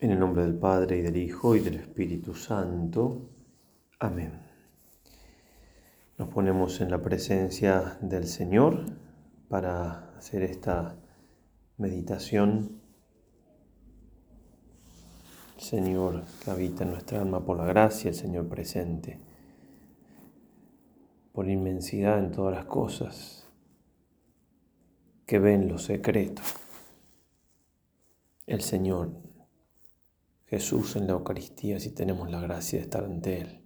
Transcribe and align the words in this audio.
En 0.00 0.12
el 0.12 0.20
nombre 0.20 0.42
del 0.42 0.54
Padre 0.56 0.98
y 0.98 1.02
del 1.02 1.16
Hijo 1.16 1.56
y 1.56 1.60
del 1.60 1.74
Espíritu 1.74 2.32
Santo. 2.32 3.30
Amén. 3.98 4.30
Nos 6.16 6.28
ponemos 6.28 6.80
en 6.80 6.92
la 6.92 7.02
presencia 7.02 7.98
del 8.00 8.28
Señor 8.28 8.84
para 9.48 10.16
hacer 10.16 10.44
esta 10.44 10.94
meditación. 11.78 12.80
Señor 15.56 16.22
que 16.44 16.52
habita 16.52 16.84
en 16.84 16.90
nuestra 16.90 17.20
alma 17.20 17.44
por 17.44 17.56
la 17.56 17.64
gracia, 17.64 18.10
el 18.10 18.14
Señor 18.14 18.46
presente, 18.46 19.18
por 21.32 21.48
inmensidad 21.48 22.20
en 22.20 22.30
todas 22.30 22.54
las 22.54 22.66
cosas, 22.66 23.48
que 25.26 25.40
ven 25.40 25.66
lo 25.66 25.78
secreto. 25.78 26.42
El 28.46 28.60
Señor 28.60 29.27
Jesús 30.48 30.96
en 30.96 31.06
la 31.06 31.12
Eucaristía 31.12 31.78
si 31.78 31.90
tenemos 31.90 32.30
la 32.30 32.40
gracia 32.40 32.78
de 32.78 32.84
estar 32.84 33.04
ante 33.04 33.40
Él. 33.42 33.60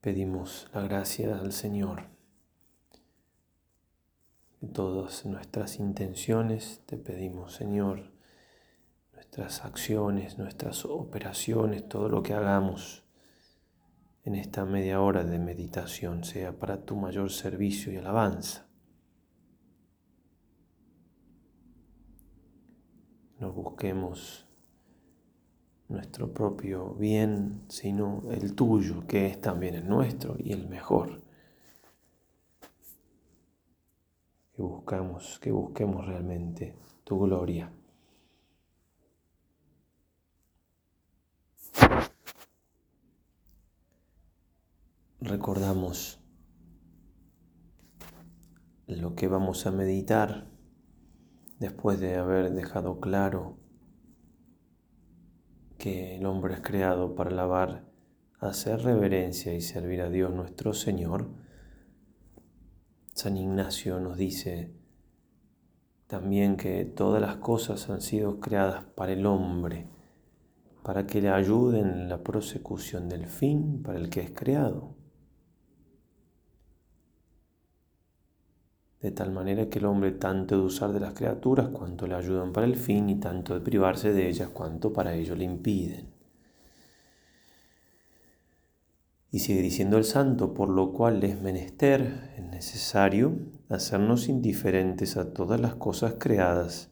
Pedimos 0.00 0.68
la 0.72 0.82
gracia 0.82 1.36
al 1.36 1.52
Señor. 1.52 2.04
Todas 4.72 5.26
nuestras 5.26 5.80
intenciones 5.80 6.80
te 6.86 6.96
pedimos, 6.96 7.52
Señor, 7.54 8.15
nuestras 9.26 9.64
acciones, 9.64 10.38
nuestras 10.38 10.84
operaciones, 10.84 11.88
todo 11.88 12.08
lo 12.08 12.22
que 12.22 12.32
hagamos 12.32 13.04
en 14.24 14.36
esta 14.36 14.64
media 14.64 15.00
hora 15.00 15.24
de 15.24 15.40
meditación 15.40 16.22
sea 16.22 16.56
para 16.56 16.84
tu 16.84 16.94
mayor 16.94 17.30
servicio 17.30 17.92
y 17.92 17.96
alabanza. 17.96 18.68
No 23.40 23.52
busquemos 23.52 24.46
nuestro 25.88 26.32
propio 26.32 26.94
bien, 26.94 27.64
sino 27.68 28.22
el 28.30 28.54
tuyo, 28.54 29.06
que 29.08 29.26
es 29.26 29.40
también 29.40 29.74
el 29.74 29.88
nuestro 29.88 30.36
y 30.38 30.52
el 30.52 30.68
mejor. 30.68 31.20
Que 34.54 34.62
buscamos, 34.62 35.40
que 35.40 35.50
busquemos 35.50 36.06
realmente 36.06 36.76
tu 37.04 37.18
gloria. 37.18 37.70
Recordamos 45.20 46.20
lo 48.86 49.14
que 49.14 49.28
vamos 49.28 49.66
a 49.66 49.70
meditar 49.70 50.46
después 51.58 51.98
de 51.98 52.16
haber 52.16 52.52
dejado 52.52 53.00
claro 53.00 53.58
que 55.78 56.16
el 56.16 56.26
hombre 56.26 56.54
es 56.54 56.60
creado 56.60 57.14
para 57.14 57.30
alabar, 57.30 57.84
hacer 58.40 58.82
reverencia 58.82 59.54
y 59.54 59.60
servir 59.60 60.02
a 60.02 60.10
Dios 60.10 60.32
nuestro 60.32 60.72
Señor, 60.72 61.30
San 63.12 63.36
Ignacio 63.36 63.98
nos 63.98 64.18
dice 64.18 64.74
también 66.06 66.56
que 66.56 66.84
todas 66.84 67.20
las 67.20 67.36
cosas 67.36 67.88
han 67.88 68.00
sido 68.00 68.40
creadas 68.40 68.84
para 68.84 69.12
el 69.12 69.24
hombre, 69.24 69.88
para 70.82 71.06
que 71.06 71.20
le 71.20 71.30
ayuden 71.30 71.88
en 71.88 72.08
la 72.08 72.22
prosecución 72.22 73.08
del 73.08 73.26
fin 73.26 73.82
para 73.82 73.98
el 73.98 74.10
que 74.10 74.20
es 74.20 74.30
creado. 74.30 74.95
De 79.00 79.10
tal 79.10 79.30
manera 79.30 79.68
que 79.68 79.78
el 79.78 79.84
hombre 79.84 80.12
tanto 80.12 80.56
de 80.56 80.64
usar 80.64 80.92
de 80.92 81.00
las 81.00 81.14
criaturas 81.14 81.68
cuanto 81.68 82.06
le 82.06 82.14
ayudan 82.14 82.52
para 82.52 82.66
el 82.66 82.76
fin 82.76 83.10
y 83.10 83.20
tanto 83.20 83.54
de 83.54 83.60
privarse 83.60 84.12
de 84.12 84.28
ellas 84.28 84.48
cuanto 84.48 84.92
para 84.92 85.14
ello 85.14 85.34
le 85.36 85.44
impiden. 85.44 86.16
Y 89.30 89.40
sigue 89.40 89.60
diciendo 89.60 89.98
el 89.98 90.04
santo, 90.04 90.54
por 90.54 90.70
lo 90.70 90.92
cual 90.92 91.22
es 91.22 91.40
menester, 91.42 92.30
es 92.38 92.44
necesario, 92.44 93.36
hacernos 93.68 94.28
indiferentes 94.28 95.18
a 95.18 95.34
todas 95.34 95.60
las 95.60 95.74
cosas 95.74 96.14
creadas, 96.18 96.90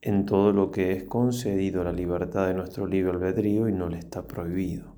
en 0.00 0.26
todo 0.26 0.52
lo 0.52 0.70
que 0.70 0.92
es 0.92 1.04
concedido 1.04 1.82
la 1.82 1.92
libertad 1.92 2.46
de 2.46 2.54
nuestro 2.54 2.86
libre 2.86 3.12
albedrío 3.12 3.68
y 3.68 3.72
no 3.72 3.88
le 3.88 3.98
está 3.98 4.28
prohibido. 4.28 4.94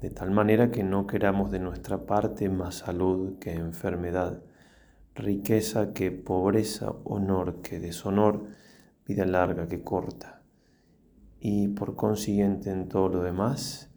De 0.00 0.10
tal 0.10 0.30
manera 0.30 0.70
que 0.70 0.82
no 0.82 1.06
queramos 1.06 1.50
de 1.50 1.58
nuestra 1.58 2.06
parte 2.06 2.48
más 2.48 2.76
salud 2.76 3.38
que 3.38 3.52
enfermedad 3.52 4.40
riqueza 5.16 5.94
que 5.94 6.12
pobreza, 6.12 6.94
honor 7.04 7.62
que 7.62 7.80
deshonor, 7.80 8.44
vida 9.06 9.24
larga 9.24 9.66
que 9.66 9.82
corta. 9.82 10.42
Y 11.40 11.68
por 11.68 11.96
consiguiente 11.96 12.70
en 12.70 12.88
todo 12.88 13.08
lo 13.08 13.22
demás, 13.22 13.90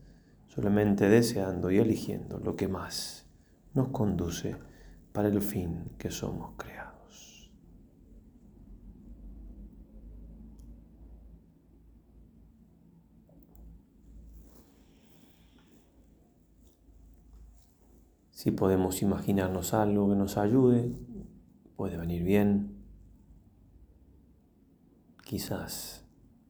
solamente 0.47 1.09
deseando 1.09 1.71
y 1.71 1.77
eligiendo 1.77 2.39
lo 2.39 2.55
que 2.55 2.67
más 2.67 3.27
nos 3.73 3.89
conduce 3.89 4.55
para 5.11 5.27
el 5.27 5.41
fin 5.41 5.91
que 5.97 6.09
somos 6.09 6.53
creados. 6.57 6.89
Si 18.31 18.51
podemos 18.51 19.01
imaginarnos 19.01 19.73
algo 19.73 20.07
que 20.07 20.15
nos 20.15 20.37
ayude, 20.37 20.93
puede 21.79 21.95
venir 21.95 22.23
bien, 22.23 22.75
quizás 25.23 26.05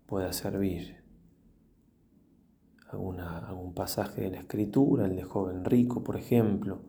pueda 0.07 0.33
servir 0.33 1.03
algún 2.87 3.75
pasaje 3.75 4.21
de 4.21 4.31
la 4.31 4.39
escritura, 4.39 5.05
el 5.05 5.15
de 5.15 5.21
joven 5.21 5.65
rico, 5.65 6.03
por 6.03 6.17
ejemplo, 6.17 6.81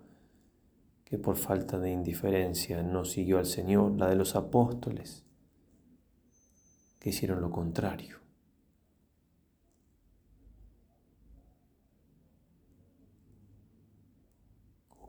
que 1.04 1.18
por 1.18 1.36
falta 1.36 1.78
de 1.78 1.92
indiferencia 1.92 2.82
no 2.82 3.04
siguió 3.04 3.36
al 3.36 3.44
Señor, 3.44 3.98
la 3.98 4.08
de 4.08 4.16
los 4.16 4.34
apóstoles, 4.34 5.22
que 6.98 7.10
hicieron 7.10 7.42
lo 7.42 7.50
contrario. 7.50 8.20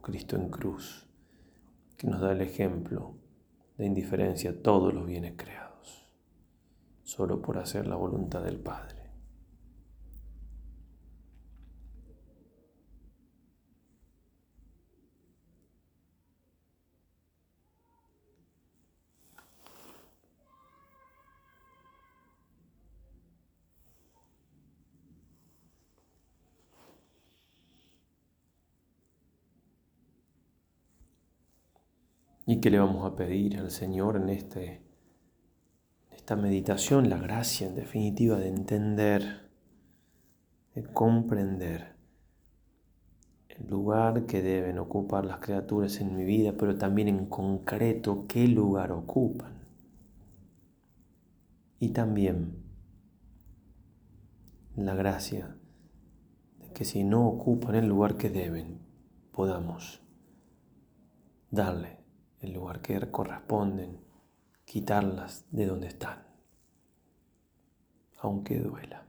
Cristo 0.02 0.36
en 0.36 0.50
cruz, 0.50 1.06
que 1.96 2.08
nos 2.08 2.20
da 2.20 2.32
el 2.32 2.42
ejemplo 2.42 3.21
de 3.82 3.88
indiferencia 3.88 4.62
todos 4.62 4.94
los 4.94 5.04
bienes 5.04 5.34
creados, 5.36 6.08
solo 7.02 7.42
por 7.42 7.58
hacer 7.58 7.88
la 7.88 7.96
voluntad 7.96 8.44
del 8.44 8.60
Padre. 8.60 9.01
¿Y 32.52 32.60
qué 32.60 32.68
le 32.68 32.78
vamos 32.78 33.10
a 33.10 33.16
pedir 33.16 33.56
al 33.56 33.70
Señor 33.70 34.16
en 34.16 34.28
este, 34.28 34.82
esta 36.10 36.36
meditación? 36.36 37.08
La 37.08 37.16
gracia, 37.16 37.66
en 37.66 37.74
definitiva, 37.74 38.36
de 38.36 38.48
entender, 38.48 39.48
de 40.74 40.82
comprender 40.82 41.94
el 43.48 43.70
lugar 43.70 44.26
que 44.26 44.42
deben 44.42 44.78
ocupar 44.78 45.24
las 45.24 45.38
criaturas 45.38 45.98
en 46.02 46.14
mi 46.14 46.24
vida, 46.24 46.52
pero 46.52 46.76
también 46.76 47.08
en 47.08 47.24
concreto 47.24 48.26
qué 48.28 48.46
lugar 48.46 48.92
ocupan. 48.92 49.66
Y 51.80 51.88
también 51.88 52.62
la 54.76 54.94
gracia 54.94 55.56
de 56.60 56.70
que 56.74 56.84
si 56.84 57.02
no 57.02 57.26
ocupan 57.26 57.76
el 57.76 57.86
lugar 57.86 58.18
que 58.18 58.28
deben, 58.28 58.78
podamos 59.30 60.02
darle 61.50 62.01
el 62.42 62.52
lugar 62.52 62.82
que 62.82 63.00
corresponden, 63.10 64.00
quitarlas 64.64 65.46
de 65.50 65.66
donde 65.66 65.86
están, 65.86 66.26
aunque 68.18 68.58
duela. 68.58 69.06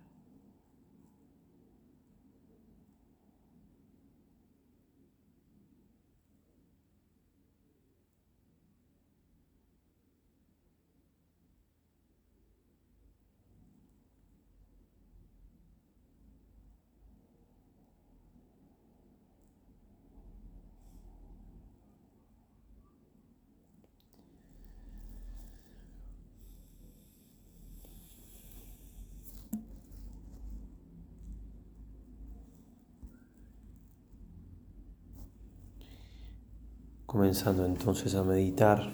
Comenzando 37.23 37.65
entonces 37.65 38.15
a 38.15 38.23
meditar, 38.25 38.91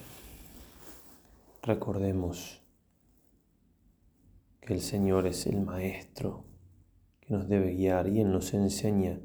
recordemos 1.63 2.61
que 4.61 4.75
el 4.75 4.81
Señor 4.81 5.25
es 5.25 5.47
el 5.47 5.59
Maestro 5.61 6.45
que 7.21 7.33
nos 7.33 7.49
debe 7.49 7.73
guiar 7.73 8.07
y 8.07 8.21
Él 8.21 8.31
nos 8.31 8.53
enseña 8.53 9.19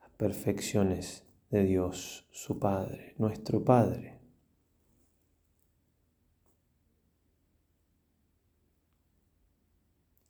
las 0.00 0.10
perfecciones 0.16 1.22
de 1.50 1.62
Dios, 1.62 2.26
su 2.32 2.58
Padre, 2.58 3.14
nuestro 3.18 3.64
Padre. 3.64 4.18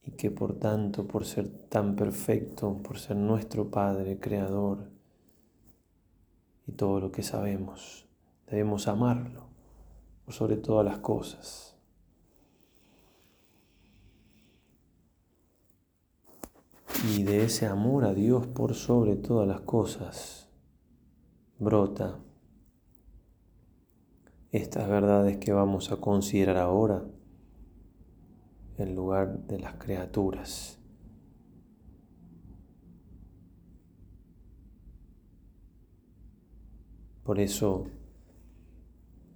Y 0.02 0.10
que 0.10 0.30
por 0.30 0.58
tanto, 0.58 1.08
por 1.08 1.24
ser 1.24 1.48
tan 1.70 1.96
perfecto, 1.96 2.82
por 2.82 2.98
ser 2.98 3.16
nuestro 3.16 3.70
Padre, 3.70 4.18
Creador, 4.20 4.95
y 6.66 6.72
todo 6.72 7.00
lo 7.00 7.12
que 7.12 7.22
sabemos, 7.22 8.06
debemos 8.46 8.88
amarlo 8.88 9.46
por 10.24 10.34
sobre 10.34 10.56
todas 10.56 10.84
las 10.84 10.98
cosas. 10.98 11.76
Y 17.14 17.22
de 17.22 17.44
ese 17.44 17.66
amor 17.66 18.04
a 18.04 18.14
Dios 18.14 18.46
por 18.46 18.74
sobre 18.74 19.16
todas 19.16 19.46
las 19.46 19.60
cosas 19.60 20.48
brota 21.58 22.18
estas 24.50 24.88
verdades 24.88 25.36
que 25.36 25.52
vamos 25.52 25.92
a 25.92 25.96
considerar 25.96 26.56
ahora 26.56 27.04
en 28.78 28.94
lugar 28.94 29.46
de 29.46 29.58
las 29.58 29.74
criaturas. 29.74 30.78
Por 37.26 37.40
eso 37.40 37.88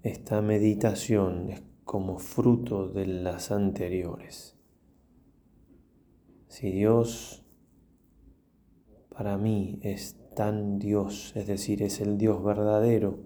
esta 0.04 0.40
meditación 0.42 1.50
es 1.50 1.60
como 1.84 2.20
fruto 2.20 2.86
de 2.86 3.04
las 3.04 3.50
anteriores. 3.50 4.56
Si 6.46 6.70
Dios 6.70 7.44
para 9.08 9.36
mí 9.36 9.80
es 9.82 10.16
tan 10.36 10.78
Dios, 10.78 11.32
es 11.34 11.48
decir, 11.48 11.82
es 11.82 12.00
el 12.00 12.16
Dios 12.16 12.44
verdadero, 12.44 13.18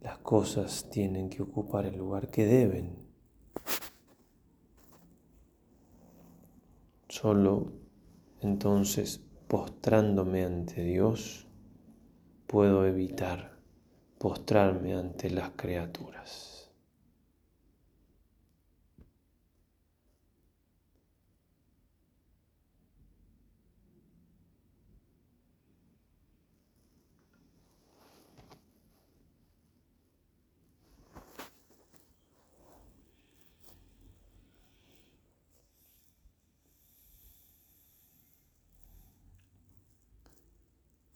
las 0.00 0.18
cosas 0.18 0.90
tienen 0.90 1.30
que 1.30 1.42
ocupar 1.42 1.86
el 1.86 1.98
lugar 1.98 2.32
que 2.32 2.46
deben. 2.46 2.96
Solo 7.08 7.74
entonces 8.40 9.20
postrándome 9.46 10.44
ante 10.44 10.82
Dios 10.82 11.47
puedo 12.48 12.86
evitar 12.86 13.52
postrarme 14.18 14.94
ante 14.94 15.28
las 15.28 15.50
criaturas. 15.50 16.57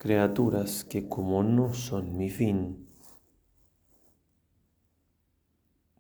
Criaturas 0.03 0.83
que 0.83 1.09
como 1.09 1.45
no 1.45 1.75
son 1.75 2.17
mi 2.17 2.29
fin, 2.29 2.89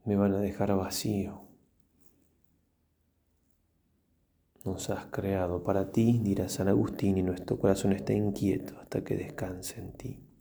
me 0.04 0.16
van 0.16 0.34
a 0.34 0.38
dejar 0.38 0.74
vacío. 0.74 1.42
Nos 4.64 4.90
has 4.90 5.06
creado 5.06 5.62
para 5.62 5.92
ti, 5.92 6.18
dirá 6.20 6.48
San 6.48 6.66
Agustín, 6.66 7.16
y 7.16 7.22
nuestro 7.22 7.60
corazón 7.60 7.92
está 7.92 8.12
inquieto 8.12 8.76
hasta 8.80 9.04
que 9.04 9.14
descanse 9.14 9.78
en 9.78 9.92
ti. 9.92 10.31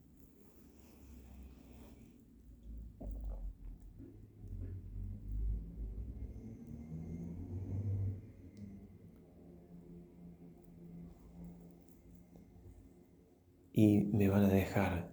Y 13.73 14.05
me 14.13 14.27
van 14.27 14.43
a 14.43 14.49
dejar, 14.49 15.11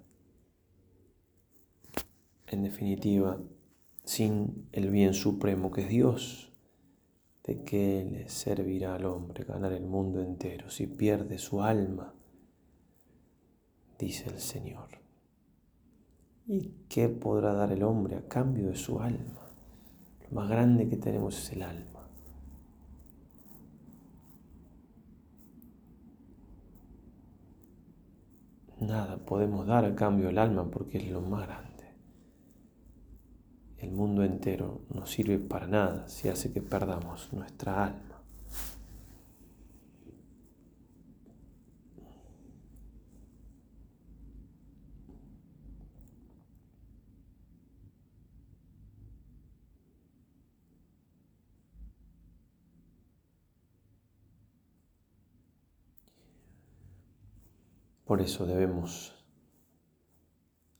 en 2.46 2.62
definitiva, 2.62 3.40
sin 4.05 4.69
el 4.72 4.90
bien 4.90 5.14
supremo 5.14 5.70
que 5.70 5.82
es 5.82 5.88
Dios. 5.88 6.52
¿De 7.44 7.62
qué 7.62 8.06
le 8.10 8.28
servirá 8.28 8.94
al 8.94 9.06
hombre 9.06 9.44
ganar 9.44 9.72
el 9.72 9.87
mundo 9.87 10.22
entero 10.22 10.69
si 10.69 10.87
pierde 10.87 11.38
su 11.38 11.62
alma? 11.62 12.14
Dice 13.99 14.28
el 14.28 14.38
Señor. 14.38 14.88
¿Y 16.46 16.72
qué 16.88 17.08
podrá 17.08 17.52
dar 17.52 17.72
el 17.72 17.82
hombre 17.82 18.16
a 18.16 18.28
cambio 18.28 18.69
de 18.69 18.76
su 18.76 19.00
alma? 19.00 19.50
Lo 20.22 20.31
más 20.31 20.49
grande 20.49 20.88
que 20.88 20.96
tenemos 20.96 21.38
es 21.38 21.52
el 21.52 21.62
alma. 21.62 21.98
Nada 28.80 29.16
podemos 29.16 29.66
dar 29.66 29.84
a 29.84 29.94
cambio 29.94 30.28
del 30.28 30.38
alma 30.38 30.70
porque 30.70 30.98
es 30.98 31.10
lo 31.10 31.20
más 31.20 31.46
grande. 31.46 31.69
El 33.76 33.90
mundo 33.90 34.22
entero 34.22 34.82
no 34.90 35.06
sirve 35.06 35.38
para 35.38 35.66
nada 35.66 36.08
si 36.08 36.28
hace 36.28 36.52
que 36.52 36.62
perdamos 36.62 37.32
nuestra 37.32 37.86
alma. 37.86 38.18
Por 58.09 58.23
eso 58.23 58.47
debemos, 58.47 59.15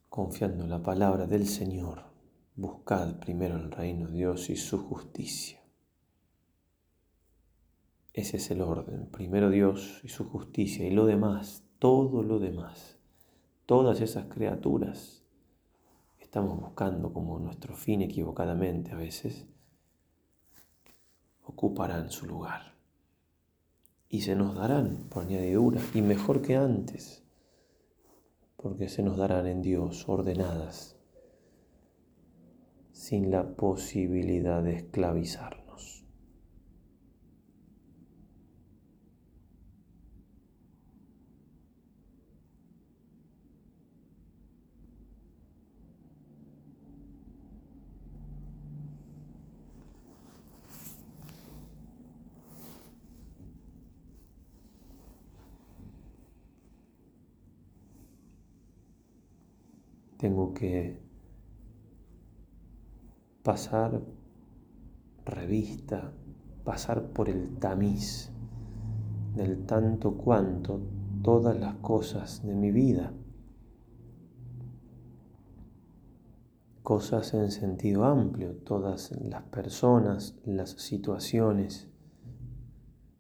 confiando 0.09 0.65
en 0.65 0.71
la 0.71 0.83
palabra 0.83 1.27
del 1.27 1.47
Señor, 1.47 2.05
buscar 2.57 3.21
primero 3.21 3.57
el 3.57 3.71
reino 3.71 4.07
de 4.07 4.15
Dios 4.15 4.49
y 4.49 4.57
su 4.57 4.79
justicia. 4.79 5.63
Ese 8.15 8.39
es 8.39 8.51
el 8.51 8.63
orden. 8.63 9.11
Primero 9.11 9.51
Dios 9.51 10.01
y 10.05 10.09
su 10.09 10.25
justicia 10.25 10.87
y 10.87 10.91
lo 10.91 11.05
demás, 11.05 11.65
todo 11.79 12.23
lo 12.23 12.39
demás, 12.39 12.97
todas 13.67 14.01
esas 14.01 14.25
criaturas 14.33 15.23
estamos 16.19 16.59
buscando 16.59 17.13
como 17.13 17.39
nuestro 17.39 17.77
fin 17.77 18.01
equivocadamente 18.01 18.93
a 18.93 18.97
veces, 18.97 19.45
ocuparán 21.45 22.11
su 22.11 22.25
lugar 22.25 22.78
y 24.09 24.23
se 24.23 24.35
nos 24.35 24.55
darán 24.55 25.09
por 25.09 25.25
añadidura 25.25 25.81
y 25.95 26.03
mejor 26.03 26.43
que 26.43 26.57
antes, 26.57 27.23
porque 28.57 28.89
se 28.89 29.03
nos 29.03 29.17
darán 29.17 29.47
en 29.47 29.63
Dios 29.63 30.09
ordenadas 30.09 30.97
sin 32.93 33.31
la 33.31 33.55
posibilidad 33.55 34.63
de 34.63 34.75
esclavizar. 34.75 35.58
Que 60.55 61.01
pasar 63.43 64.03
revista, 65.25 66.13
pasar 66.65 67.13
por 67.13 67.29
el 67.29 67.57
tamiz 67.59 68.31
del 69.35 69.65
tanto 69.67 70.17
cuanto 70.17 70.81
todas 71.23 71.59
las 71.59 71.77
cosas 71.77 72.45
de 72.47 72.55
mi 72.55 72.71
vida, 72.71 73.13
cosas 76.83 77.35
en 77.35 77.51
sentido 77.51 78.05
amplio, 78.05 78.57
todas 78.57 79.13
las 79.21 79.43
personas, 79.45 80.39
las 80.45 80.71
situaciones, 80.71 81.89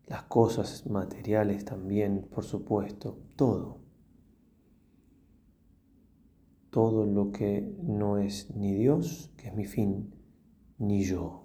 las 0.06 0.22
cosas 0.24 0.86
materiales 0.86 1.64
también, 1.64 2.28
por 2.30 2.44
supuesto, 2.44 3.18
todo 3.36 3.87
todo 6.70 7.06
lo 7.06 7.30
que 7.32 7.74
no 7.82 8.18
es 8.18 8.54
ni 8.54 8.74
Dios, 8.74 9.30
que 9.36 9.48
es 9.48 9.54
mi 9.54 9.64
fin, 9.64 10.14
ni 10.78 11.02
yo. 11.02 11.44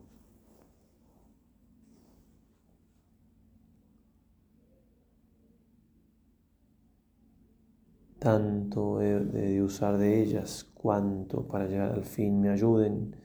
Tanto 8.19 9.01
he 9.01 9.19
de 9.19 9.61
usar 9.61 9.97
de 9.97 10.21
ellas 10.21 10.63
cuanto 10.73 11.45
para 11.45 11.67
llegar 11.67 11.91
al 11.91 12.05
fin 12.05 12.39
me 12.39 12.49
ayuden, 12.49 13.15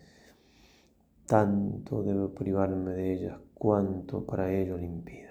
tanto 1.26 2.02
debo 2.02 2.34
privarme 2.34 2.92
de 2.92 3.12
ellas 3.12 3.38
cuanto 3.54 4.24
para 4.24 4.52
ello 4.52 4.76
lo 4.76 4.82
impidan. 4.82 5.27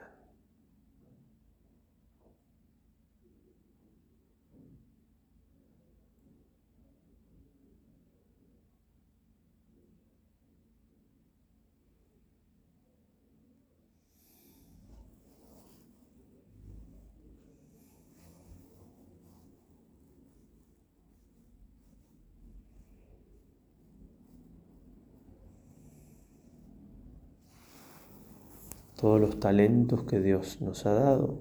Todos 29.08 29.22
los 29.22 29.40
talentos 29.40 30.04
que 30.04 30.20
Dios 30.20 30.62
nos 30.62 30.86
ha 30.86 30.92
dado 30.92 31.40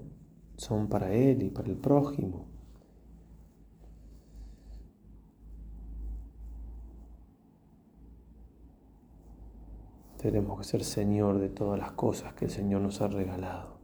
son 0.55 0.87
para 0.87 1.11
Él 1.11 1.43
y 1.43 1.49
para 1.49 1.67
el 1.67 1.75
prójimo. 1.75 2.45
Tenemos 10.15 10.57
que 10.59 10.63
ser 10.63 10.85
Señor 10.85 11.39
de 11.39 11.49
todas 11.49 11.77
las 11.77 11.91
cosas 11.91 12.33
que 12.35 12.45
el 12.45 12.51
Señor 12.51 12.79
nos 12.79 13.01
ha 13.01 13.09
regalado. 13.09 13.76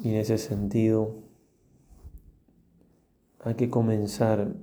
Y 0.00 0.10
en 0.10 0.16
ese 0.16 0.38
sentido 0.38 1.24
hay 3.40 3.54
que 3.54 3.68
comenzar 3.68 4.54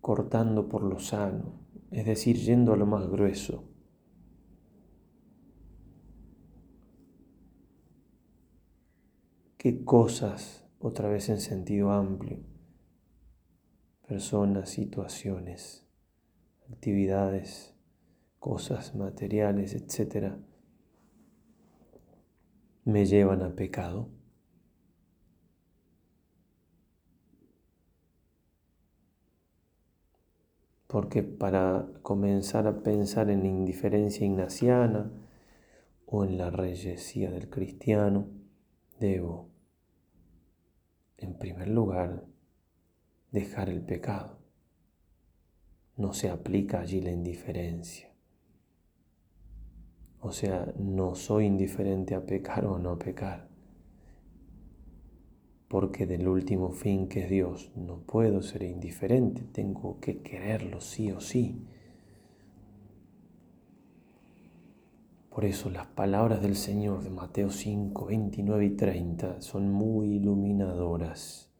cortando 0.00 0.68
por 0.68 0.82
lo 0.82 0.98
sano, 0.98 1.60
es 1.90 2.04
decir, 2.04 2.36
yendo 2.36 2.72
a 2.72 2.76
lo 2.76 2.86
más 2.86 3.08
grueso. 3.08 3.64
¿Qué 9.56 9.84
cosas, 9.84 10.66
otra 10.78 11.08
vez 11.08 11.28
en 11.28 11.40
sentido 11.40 11.92
amplio, 11.92 12.38
personas, 14.08 14.70
situaciones, 14.70 15.86
actividades, 16.70 17.74
cosas 18.38 18.94
materiales, 18.94 19.74
etcétera, 19.74 20.38
me 22.84 23.06
llevan 23.06 23.42
a 23.42 23.54
pecado. 23.54 24.08
Porque 30.86 31.22
para 31.22 31.88
comenzar 32.02 32.66
a 32.66 32.82
pensar 32.82 33.30
en 33.30 33.42
la 33.42 33.48
indiferencia 33.48 34.26
ignaciana 34.26 35.10
o 36.06 36.24
en 36.24 36.36
la 36.36 36.50
reyesía 36.50 37.30
del 37.30 37.48
cristiano, 37.48 38.26
debo, 38.98 39.50
en 41.16 41.38
primer 41.38 41.68
lugar, 41.68 42.24
dejar 43.30 43.68
el 43.68 43.82
pecado. 43.82 44.40
No 45.96 46.12
se 46.12 46.28
aplica 46.28 46.80
allí 46.80 47.00
la 47.00 47.12
indiferencia. 47.12 48.09
O 50.22 50.32
sea, 50.32 50.72
no 50.78 51.14
soy 51.14 51.46
indiferente 51.46 52.14
a 52.14 52.26
pecar 52.26 52.66
o 52.66 52.78
no 52.78 52.98
pecar. 52.98 53.48
Porque 55.68 56.06
del 56.06 56.28
último 56.28 56.72
fin 56.72 57.08
que 57.08 57.24
es 57.24 57.30
Dios 57.30 57.70
no 57.74 57.98
puedo 58.00 58.42
ser 58.42 58.64
indiferente, 58.64 59.42
tengo 59.52 59.98
que 60.00 60.20
quererlo 60.20 60.80
sí 60.80 61.10
o 61.10 61.20
sí. 61.20 61.64
Por 65.30 65.44
eso 65.44 65.70
las 65.70 65.86
palabras 65.86 66.42
del 66.42 66.56
Señor 66.56 67.02
de 67.02 67.10
Mateo 67.10 67.50
5, 67.50 68.06
29 68.06 68.64
y 68.66 68.70
30 68.70 69.40
son 69.40 69.72
muy 69.72 70.16
iluminadoras 70.16 71.50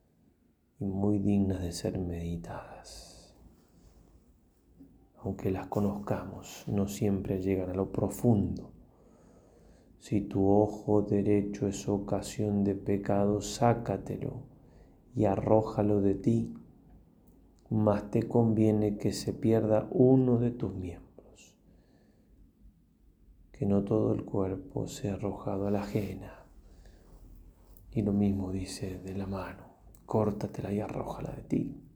y 0.80 0.86
muy 0.86 1.18
dignas 1.18 1.62
de 1.62 1.72
ser 1.72 1.98
meditadas 1.98 3.09
aunque 5.22 5.50
las 5.50 5.66
conozcamos, 5.66 6.64
no 6.66 6.88
siempre 6.88 7.42
llegan 7.42 7.70
a 7.70 7.74
lo 7.74 7.92
profundo. 7.92 8.72
Si 9.98 10.22
tu 10.22 10.48
ojo 10.48 11.02
derecho 11.02 11.68
es 11.68 11.86
ocasión 11.88 12.64
de 12.64 12.74
pecado, 12.74 13.42
sácatelo 13.42 14.44
y 15.14 15.26
arrójalo 15.26 16.00
de 16.00 16.14
ti, 16.14 16.54
más 17.68 18.10
te 18.10 18.26
conviene 18.26 18.96
que 18.96 19.12
se 19.12 19.34
pierda 19.34 19.88
uno 19.90 20.38
de 20.38 20.50
tus 20.52 20.74
miembros, 20.74 21.54
que 23.52 23.66
no 23.66 23.84
todo 23.84 24.14
el 24.14 24.24
cuerpo 24.24 24.86
sea 24.86 25.14
arrojado 25.14 25.66
a 25.66 25.70
la 25.70 25.82
ajena. 25.82 26.46
Y 27.92 28.02
lo 28.02 28.12
mismo 28.12 28.52
dice 28.52 28.98
de 28.98 29.14
la 29.14 29.26
mano, 29.26 29.64
córtatela 30.06 30.72
y 30.72 30.80
arrójala 30.80 31.32
de 31.32 31.42
ti. 31.42 31.89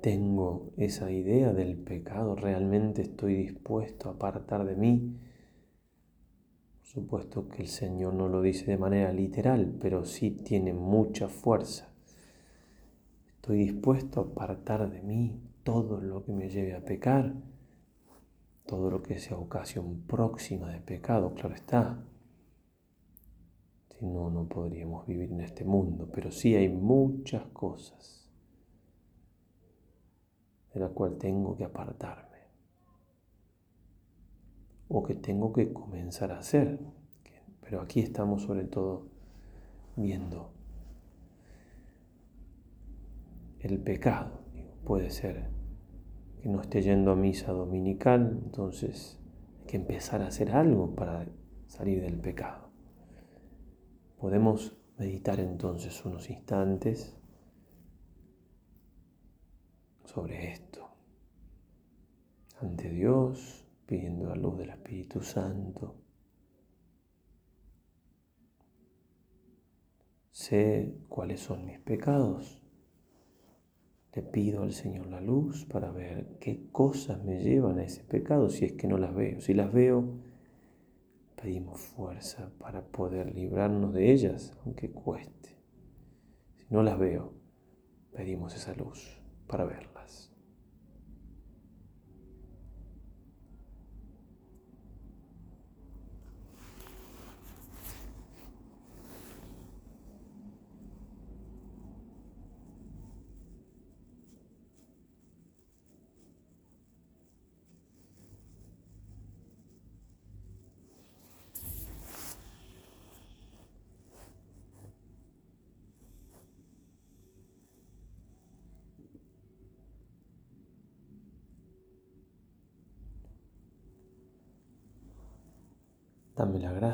Tengo 0.00 0.72
esa 0.76 1.10
idea 1.10 1.52
del 1.52 1.76
pecado, 1.76 2.34
realmente 2.34 3.02
estoy 3.02 3.34
dispuesto 3.34 4.08
a 4.08 4.12
apartar 4.12 4.64
de 4.64 4.76
mí. 4.76 5.16
Por 6.78 6.86
supuesto 6.86 7.48
que 7.48 7.62
el 7.62 7.68
Señor 7.68 8.14
no 8.14 8.28
lo 8.28 8.40
dice 8.40 8.70
de 8.70 8.78
manera 8.78 9.12
literal, 9.12 9.76
pero 9.80 10.04
sí 10.04 10.30
tiene 10.30 10.72
mucha 10.72 11.28
fuerza. 11.28 11.92
Estoy 13.28 13.58
dispuesto 13.58 14.20
a 14.20 14.24
apartar 14.24 14.90
de 14.90 15.02
mí 15.02 15.40
todo 15.62 16.00
lo 16.00 16.24
que 16.24 16.32
me 16.32 16.48
lleve 16.48 16.74
a 16.74 16.84
pecar, 16.84 17.34
todo 18.66 18.90
lo 18.90 19.02
que 19.02 19.18
sea 19.18 19.36
ocasión 19.36 20.02
próxima 20.06 20.70
de 20.70 20.80
pecado, 20.80 21.34
claro 21.34 21.54
está. 21.54 22.04
Si 23.98 24.06
no, 24.06 24.30
no 24.30 24.48
podríamos 24.48 25.06
vivir 25.06 25.32
en 25.32 25.40
este 25.40 25.64
mundo, 25.64 26.08
pero 26.12 26.30
sí 26.30 26.54
hay 26.54 26.68
muchas 26.68 27.46
cosas 27.48 28.27
de 30.78 30.84
la 30.84 30.90
cual 30.90 31.18
tengo 31.18 31.56
que 31.56 31.64
apartarme 31.64 32.38
o 34.88 35.02
que 35.02 35.14
tengo 35.14 35.52
que 35.52 35.72
comenzar 35.72 36.32
a 36.32 36.38
hacer. 36.38 36.78
Pero 37.60 37.82
aquí 37.82 38.00
estamos 38.00 38.42
sobre 38.42 38.64
todo 38.64 39.08
viendo 39.96 40.52
el 43.60 43.78
pecado. 43.80 44.40
Puede 44.84 45.10
ser 45.10 45.50
que 46.40 46.48
no 46.48 46.62
esté 46.62 46.80
yendo 46.80 47.10
a 47.10 47.16
misa 47.16 47.52
dominical, 47.52 48.40
entonces 48.44 49.20
hay 49.60 49.66
que 49.66 49.76
empezar 49.76 50.22
a 50.22 50.28
hacer 50.28 50.52
algo 50.52 50.94
para 50.94 51.26
salir 51.66 52.00
del 52.00 52.18
pecado. 52.18 52.70
Podemos 54.16 54.78
meditar 54.96 55.40
entonces 55.40 56.02
unos 56.06 56.30
instantes 56.30 57.17
sobre 60.08 60.52
esto 60.52 60.88
ante 62.60 62.90
Dios, 62.90 63.66
pidiendo 63.86 64.26
la 64.26 64.34
luz 64.34 64.56
del 64.58 64.70
Espíritu 64.70 65.22
Santo. 65.22 65.94
Sé 70.30 70.94
cuáles 71.08 71.40
son 71.40 71.66
mis 71.66 71.78
pecados. 71.78 72.62
Le 74.14 74.22
pido 74.22 74.62
al 74.62 74.72
Señor 74.72 75.06
la 75.06 75.20
luz 75.20 75.66
para 75.66 75.92
ver 75.92 76.38
qué 76.40 76.68
cosas 76.72 77.22
me 77.22 77.40
llevan 77.40 77.78
a 77.78 77.84
ese 77.84 78.02
pecado 78.02 78.48
si 78.48 78.64
es 78.64 78.72
que 78.72 78.88
no 78.88 78.98
las 78.98 79.14
veo. 79.14 79.40
Si 79.40 79.54
las 79.54 79.72
veo, 79.72 80.04
pedimos 81.40 81.80
fuerza 81.80 82.50
para 82.58 82.84
poder 82.84 83.32
librarnos 83.34 83.92
de 83.92 84.10
ellas, 84.10 84.56
aunque 84.64 84.90
cueste. 84.90 85.56
Si 86.56 86.66
no 86.70 86.82
las 86.82 86.98
veo, 86.98 87.34
pedimos 88.12 88.56
esa 88.56 88.74
luz 88.74 89.20
para 89.46 89.64
verlas. 89.64 89.97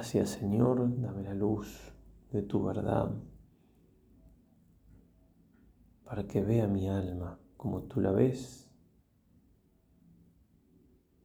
Dame 0.04 0.10
la 0.10 0.20
gracia, 0.20 0.26
Señor, 0.26 1.00
dame 1.00 1.22
la 1.22 1.32
luz 1.32 1.94
de 2.30 2.42
tu 2.42 2.62
verdad, 2.62 3.10
para 6.04 6.26
que 6.26 6.42
vea 6.42 6.66
mi 6.66 6.90
alma 6.90 7.40
como 7.56 7.84
tú 7.84 8.02
la 8.02 8.12
ves. 8.12 8.70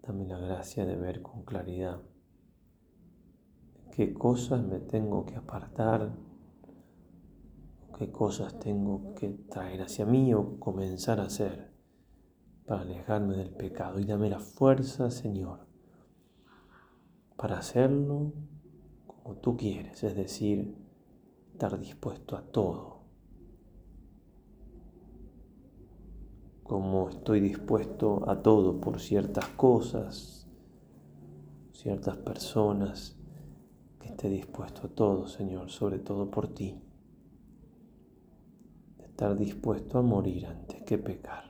Dame 0.02 0.26
la 0.26 0.38
gracia 0.38 0.86
de 0.86 0.96
ver 0.96 1.22
con 1.22 1.44
claridad 1.44 2.02
qué 3.92 4.14
cosas 4.14 4.64
me 4.64 4.80
tengo 4.80 5.26
que 5.26 5.36
apartar, 5.36 6.16
qué 7.98 8.10
cosas 8.14 8.60
tengo 8.60 9.14
que 9.14 9.28
traer 9.50 9.82
hacia 9.82 10.06
mí 10.06 10.34
o 10.34 10.58
comenzar 10.58 11.20
a 11.20 11.24
hacer 11.24 11.74
para 12.66 12.84
alejarme 12.84 13.36
del 13.36 13.52
pecado. 13.52 14.00
Y 14.00 14.06
dame 14.06 14.30
la 14.30 14.40
fuerza, 14.40 15.12
Señor, 15.12 15.68
para 17.36 17.58
hacerlo 17.58 18.32
como 19.24 19.36
tú 19.36 19.58
quieres, 19.58 20.04
es 20.04 20.16
decir, 20.16 20.76
estar 21.52 21.80
dispuesto 21.80 22.36
a 22.36 22.42
todo. 22.42 23.00
Como 26.64 27.10
estoy 27.10 27.40
dispuesto 27.40 28.30
a 28.30 28.42
todo 28.42 28.80
por 28.80 29.00
ciertas 29.00 29.48
cosas, 29.50 30.48
ciertas 31.74 32.18
personas, 32.18 33.18
que 34.00 34.10
esté 34.10 34.30
dispuesto 34.30 34.88
a 34.88 34.90
todo, 34.90 35.28
Señor, 35.28 35.70
sobre 35.70 36.00
todo 36.00 36.30
por 36.30 36.48
ti. 36.48 36.82
estar 39.00 39.36
dispuesto 39.38 39.98
a 39.98 40.02
morir 40.02 40.46
antes 40.46 40.82
que 40.84 40.98
pecar. 40.98 41.49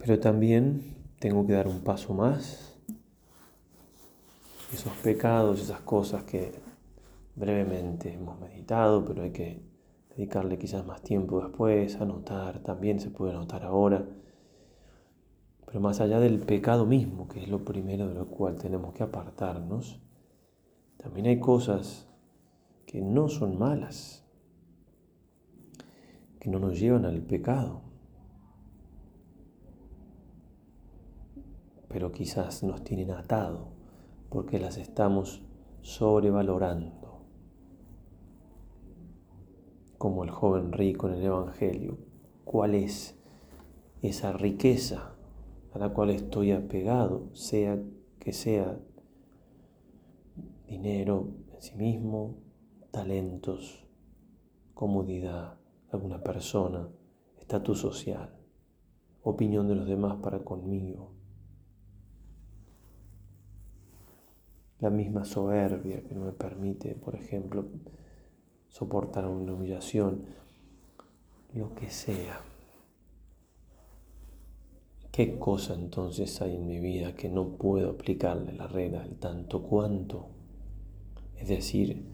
Pero 0.00 0.18
también 0.18 0.96
tengo 1.18 1.46
que 1.46 1.52
dar 1.52 1.68
un 1.68 1.80
paso 1.80 2.14
más. 2.14 2.74
Esos 4.72 4.92
pecados, 5.02 5.60
esas 5.60 5.80
cosas 5.80 6.22
que 6.22 6.52
brevemente 7.36 8.14
hemos 8.14 8.40
meditado, 8.40 9.04
pero 9.04 9.22
hay 9.22 9.30
que 9.30 9.62
dedicarle 10.16 10.58
quizás 10.58 10.86
más 10.86 11.02
tiempo 11.02 11.42
después, 11.42 12.00
anotar, 12.00 12.60
también 12.60 12.98
se 12.98 13.10
puede 13.10 13.32
anotar 13.32 13.62
ahora. 13.62 14.08
Pero 15.66 15.80
más 15.80 16.00
allá 16.00 16.18
del 16.18 16.38
pecado 16.38 16.86
mismo, 16.86 17.28
que 17.28 17.42
es 17.42 17.48
lo 17.48 17.62
primero 17.64 18.08
de 18.08 18.14
lo 18.14 18.26
cual 18.26 18.56
tenemos 18.56 18.94
que 18.94 19.02
apartarnos, 19.02 20.00
también 20.96 21.26
hay 21.26 21.40
cosas 21.40 22.08
que 22.86 23.02
no 23.02 23.28
son 23.28 23.58
malas, 23.58 24.24
que 26.40 26.48
no 26.48 26.58
nos 26.58 26.80
llevan 26.80 27.04
al 27.04 27.20
pecado. 27.20 27.89
Pero 31.90 32.12
quizás 32.12 32.62
nos 32.62 32.84
tienen 32.84 33.10
atado 33.10 33.72
porque 34.28 34.60
las 34.60 34.76
estamos 34.76 35.42
sobrevalorando. 35.82 37.26
Como 39.98 40.22
el 40.22 40.30
joven 40.30 40.70
rico 40.70 41.08
en 41.08 41.14
el 41.14 41.24
Evangelio. 41.24 41.98
¿Cuál 42.44 42.76
es 42.76 43.18
esa 44.02 44.32
riqueza 44.32 45.16
a 45.72 45.78
la 45.78 45.92
cual 45.92 46.10
estoy 46.10 46.52
apegado, 46.52 47.28
sea 47.34 47.82
que 48.20 48.32
sea 48.32 48.78
dinero 50.68 51.28
en 51.52 51.60
sí 51.60 51.74
mismo, 51.76 52.36
talentos, 52.92 53.84
comodidad, 54.74 55.58
alguna 55.90 56.22
persona, 56.22 56.88
estatus 57.40 57.80
social, 57.80 58.38
opinión 59.22 59.66
de 59.66 59.74
los 59.74 59.88
demás 59.88 60.18
para 60.22 60.44
conmigo? 60.44 61.19
La 64.80 64.90
misma 64.90 65.24
soberbia 65.24 66.02
que 66.02 66.14
no 66.14 66.24
me 66.24 66.32
permite, 66.32 66.94
por 66.94 67.14
ejemplo, 67.14 67.66
soportar 68.68 69.26
una 69.26 69.52
humillación, 69.52 70.24
lo 71.54 71.74
que 71.74 71.90
sea. 71.90 72.40
¿Qué 75.10 75.38
cosa 75.38 75.74
entonces 75.74 76.40
hay 76.40 76.54
en 76.54 76.66
mi 76.66 76.78
vida 76.78 77.14
que 77.14 77.28
no 77.28 77.56
puedo 77.56 77.90
aplicarle 77.90 78.52
la 78.52 78.68
regla 78.68 79.02
del 79.02 79.18
tanto 79.18 79.62
cuanto? 79.62 80.28
Es 81.36 81.48
decir, 81.48 82.06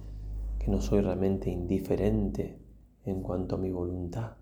que 0.59 0.69
no 0.69 0.81
soy 0.81 1.03
realmente 1.03 1.51
indiferente 1.51 2.59
en 3.05 3.23
cuanto 3.23 3.57
a 3.57 3.59
mi 3.59 3.71
voluntad 3.71 4.37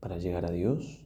para 0.00 0.18
llegar 0.18 0.44
a 0.44 0.50
Dios. 0.50 1.03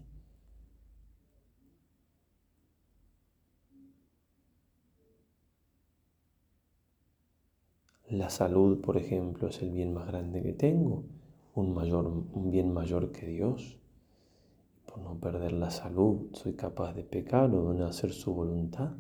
La 8.10 8.30
salud, 8.30 8.80
por 8.80 8.96
ejemplo, 8.96 9.48
es 9.48 9.60
el 9.60 9.70
bien 9.70 9.92
más 9.92 10.06
grande 10.06 10.42
que 10.42 10.54
tengo, 10.54 11.04
un, 11.54 11.74
mayor, 11.74 12.06
un 12.06 12.50
bien 12.50 12.72
mayor 12.72 13.12
que 13.12 13.26
Dios. 13.26 13.78
Por 14.86 15.00
no 15.00 15.20
perder 15.20 15.52
la 15.52 15.70
salud, 15.70 16.30
soy 16.32 16.54
capaz 16.54 16.94
de 16.94 17.04
pecar 17.04 17.54
o 17.54 17.70
de 17.70 17.78
no 17.78 17.86
hacer 17.86 18.12
su 18.12 18.32
voluntad. 18.32 18.92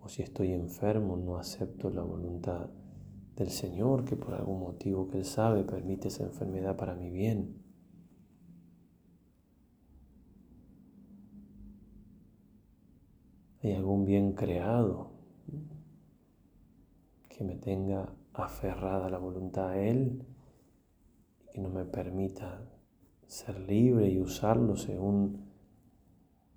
O 0.00 0.08
si 0.08 0.22
estoy 0.22 0.52
enfermo, 0.52 1.16
no 1.16 1.36
acepto 1.36 1.90
la 1.90 2.02
voluntad 2.02 2.70
del 3.34 3.50
Señor, 3.50 4.04
que 4.04 4.14
por 4.14 4.34
algún 4.34 4.60
motivo 4.60 5.08
que 5.08 5.18
Él 5.18 5.24
sabe 5.24 5.64
permite 5.64 6.06
esa 6.06 6.22
enfermedad 6.22 6.76
para 6.76 6.94
mi 6.94 7.10
bien. 7.10 7.59
Hay 13.62 13.74
algún 13.74 14.04
bien 14.04 14.32
creado 14.32 15.10
que 17.28 17.44
me 17.44 17.56
tenga 17.56 18.12
aferrada 18.32 19.10
la 19.10 19.18
voluntad 19.18 19.70
a 19.70 19.78
Él 19.78 20.24
y 21.42 21.52
que 21.52 21.60
no 21.60 21.68
me 21.68 21.84
permita 21.84 22.62
ser 23.26 23.60
libre 23.60 24.08
y 24.08 24.20
usarlo 24.20 24.76
según 24.76 25.50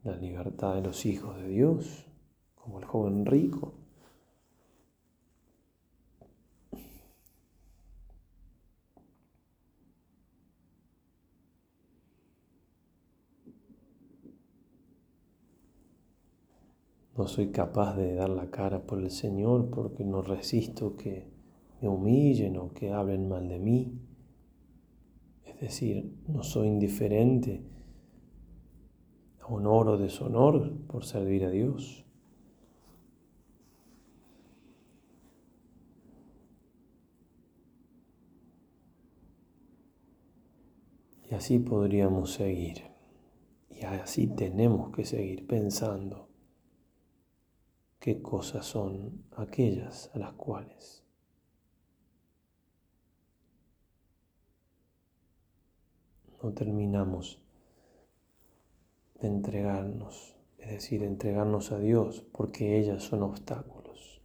la 0.03 0.15
libertad 0.15 0.75
de 0.75 0.81
los 0.81 1.05
hijos 1.05 1.37
de 1.37 1.47
Dios, 1.47 2.05
como 2.55 2.79
el 2.79 2.85
joven 2.85 3.25
rico. 3.25 3.82
No 17.15 17.27
soy 17.27 17.51
capaz 17.51 17.95
de 17.95 18.15
dar 18.15 18.29
la 18.29 18.49
cara 18.49 18.87
por 18.87 18.99
el 18.99 19.11
Señor 19.11 19.69
porque 19.69 20.03
no 20.03 20.23
resisto 20.23 20.95
que 20.95 21.27
me 21.79 21.87
humillen 21.87 22.57
o 22.57 22.73
que 22.73 22.91
hablen 22.91 23.29
mal 23.29 23.47
de 23.47 23.59
mí. 23.59 23.99
Es 25.45 25.59
decir, 25.59 26.11
no 26.27 26.41
soy 26.41 26.69
indiferente 26.69 27.61
a 29.41 29.45
honor 29.45 29.89
o 29.89 29.97
deshonor 29.97 30.75
por 30.87 31.05
servir 31.05 31.45
a 31.45 31.51
Dios. 31.51 32.03
Y 41.29 41.35
así 41.35 41.59
podríamos 41.59 42.33
seguir. 42.33 42.81
Y 43.69 43.85
así 43.85 44.27
tenemos 44.27 44.89
que 44.95 45.05
seguir 45.05 45.45
pensando 45.45 46.32
qué 48.03 48.21
cosas 48.21 48.65
son 48.65 49.23
aquellas 49.37 50.11
a 50.13 50.19
las 50.19 50.33
cuales 50.33 51.05
no 56.41 56.51
terminamos 56.51 57.41
de 59.21 59.29
entregarnos, 59.29 60.35
es 60.57 60.71
decir, 60.71 61.01
entregarnos 61.01 61.71
a 61.71 61.79
Dios, 61.79 62.25
porque 62.33 62.77
ellas 62.77 63.03
son 63.03 63.23
obstáculos. 63.23 64.21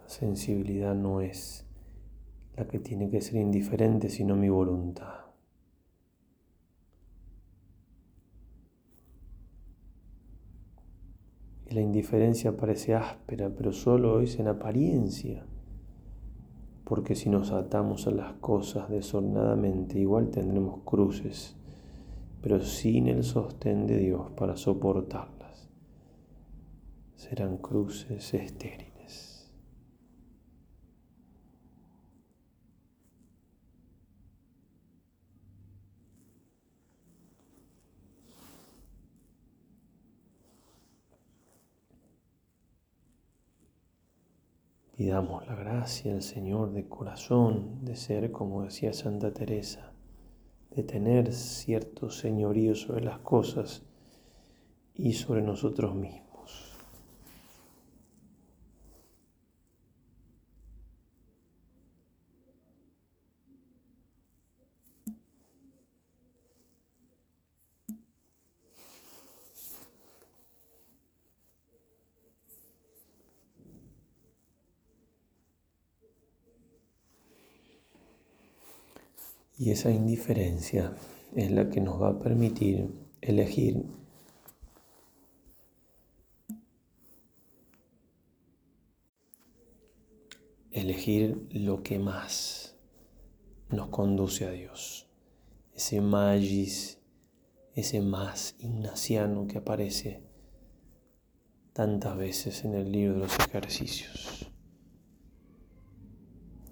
La 0.00 0.08
sensibilidad 0.08 0.94
no 0.94 1.20
es 1.20 1.63
la 2.56 2.66
que 2.66 2.78
tiene 2.78 3.10
que 3.10 3.20
ser 3.20 3.36
indiferente, 3.36 4.08
sino 4.08 4.36
mi 4.36 4.48
voluntad. 4.48 5.24
Y 11.68 11.74
la 11.74 11.80
indiferencia 11.80 12.56
parece 12.56 12.94
áspera, 12.94 13.50
pero 13.50 13.72
solo 13.72 14.20
es 14.20 14.38
en 14.38 14.48
apariencia, 14.48 15.44
porque 16.84 17.14
si 17.14 17.30
nos 17.30 17.50
atamos 17.50 18.06
a 18.06 18.10
las 18.10 18.34
cosas 18.34 18.88
desordenadamente, 18.88 19.98
igual 19.98 20.30
tendremos 20.30 20.80
cruces, 20.84 21.56
pero 22.42 22.60
sin 22.60 23.08
el 23.08 23.24
sostén 23.24 23.86
de 23.86 23.98
Dios 23.98 24.30
para 24.32 24.56
soportarlas, 24.56 25.70
serán 27.16 27.56
cruces 27.56 28.34
estériles. 28.34 28.93
Pidamos 44.96 45.44
la 45.48 45.56
gracia 45.56 46.12
al 46.12 46.22
Señor 46.22 46.70
de 46.70 46.86
corazón, 46.88 47.84
de 47.84 47.96
ser, 47.96 48.30
como 48.30 48.62
decía 48.62 48.92
Santa 48.92 49.32
Teresa, 49.32 49.92
de 50.70 50.84
tener 50.84 51.32
cierto 51.32 52.10
señorío 52.10 52.76
sobre 52.76 53.04
las 53.04 53.18
cosas 53.18 53.82
y 54.94 55.14
sobre 55.14 55.42
nosotros 55.42 55.96
mismos. 55.96 56.23
Y 79.64 79.70
esa 79.70 79.90
indiferencia 79.90 80.94
es 81.34 81.50
la 81.50 81.70
que 81.70 81.80
nos 81.80 81.98
va 81.98 82.10
a 82.10 82.18
permitir 82.18 82.86
elegir 83.22 83.82
elegir 90.70 91.48
lo 91.50 91.82
que 91.82 91.98
más 91.98 92.76
nos 93.70 93.88
conduce 93.88 94.44
a 94.44 94.50
Dios. 94.50 95.08
Ese 95.72 96.02
magis, 96.02 96.98
ese 97.74 98.02
más 98.02 98.56
ignaciano 98.58 99.46
que 99.46 99.56
aparece 99.56 100.20
tantas 101.72 102.18
veces 102.18 102.66
en 102.66 102.74
el 102.74 102.92
libro 102.92 103.14
de 103.14 103.20
los 103.20 103.38
ejercicios. 103.38 104.53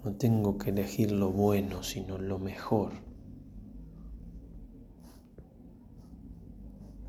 No 0.03 0.15
tengo 0.15 0.57
que 0.57 0.71
elegir 0.71 1.11
lo 1.11 1.31
bueno, 1.31 1.81
sino 1.81 2.17
lo 2.17 2.37
mejor. 2.37 2.93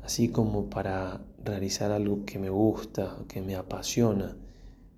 Así 0.01 0.29
como 0.29 0.69
para 0.69 1.25
realizar 1.43 1.91
algo 1.91 2.25
que 2.25 2.39
me 2.39 2.49
gusta, 2.49 3.17
que 3.27 3.41
me 3.41 3.55
apasiona, 3.55 4.37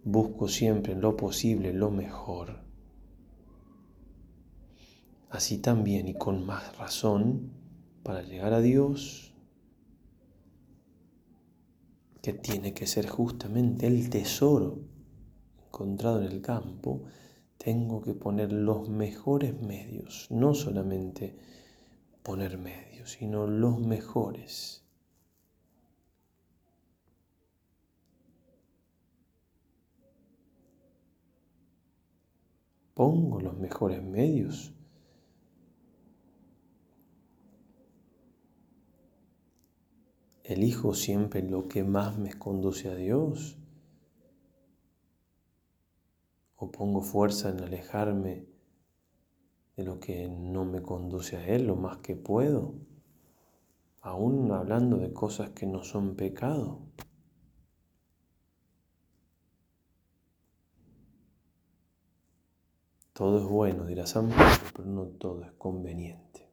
busco 0.04 0.48
siempre 0.48 0.96
lo 0.96 1.18
posible 1.18 1.74
lo 1.74 1.90
mejor. 1.90 2.60
Así 5.30 5.58
también 5.58 6.08
y 6.08 6.14
con 6.14 6.46
más 6.46 6.78
razón, 6.78 7.52
para 8.04 8.22
llegar 8.22 8.54
a 8.54 8.62
Dios, 8.62 9.34
que 12.22 12.34
tiene 12.34 12.74
que 12.74 12.86
ser 12.86 13.08
justamente 13.08 13.88
el 13.88 14.10
tesoro 14.10 14.80
encontrado 15.68 16.22
en 16.22 16.32
el 16.32 16.42
campo, 16.42 17.04
tengo 17.68 18.02
que 18.02 18.14
poner 18.14 18.54
los 18.54 18.88
mejores 18.88 19.62
medios, 19.62 20.28
no 20.32 20.54
solamente 20.54 21.36
poner 22.24 22.58
medios, 22.58 23.12
sino 23.12 23.46
los 23.46 23.82
mejores. 23.82 24.86
Pongo 32.94 33.42
los 33.42 33.58
mejores 33.58 34.02
medios. 34.02 34.72
Elijo 40.46 40.94
siempre 40.94 41.44
lo 41.44 41.68
que 41.68 41.84
más 41.84 42.18
me 42.18 42.32
conduce 42.32 42.88
a 42.88 42.96
Dios 42.96 43.58
o 46.58 46.72
pongo 46.72 47.02
fuerza 47.02 47.50
en 47.50 47.62
alejarme 47.62 48.46
de 49.76 49.84
lo 49.84 50.00
que 50.00 50.28
no 50.28 50.66
me 50.66 50.82
conduce 50.82 51.38
a 51.38 51.48
Él 51.48 51.68
lo 51.68 51.76
más 51.76 51.98
que 51.98 52.16
puedo, 52.16 52.74
aún 54.02 54.52
hablando 54.52 54.98
de 54.98 55.14
cosas 55.14 55.52
que 55.52 55.68
no 55.68 55.84
son 55.84 56.16
pecado. 56.16 56.82
Todo 63.14 63.40
es 63.40 63.46
bueno, 63.46 63.86
dirá 63.86 64.06
San 64.06 64.30
Pablo, 64.30 64.68
pero 64.76 64.88
no 64.88 65.06
todo 65.06 65.44
es 65.44 65.52
conveniente. 65.54 66.47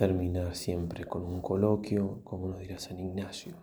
Terminar 0.00 0.56
siempre 0.56 1.04
con 1.04 1.24
un 1.24 1.42
coloquio, 1.42 2.22
como 2.24 2.48
nos 2.48 2.58
dirá 2.60 2.78
San 2.78 2.98
Ignacio. 2.98 3.54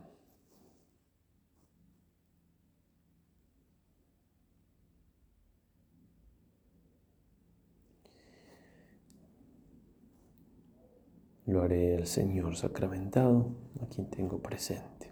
Lo 11.48 11.64
haré 11.64 11.98
al 11.98 12.06
Señor 12.06 12.56
sacramentado, 12.56 13.56
a 13.82 13.88
quien 13.88 14.08
tengo 14.08 14.40
presente. 14.40 15.10